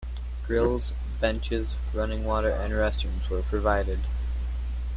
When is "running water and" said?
1.93-2.73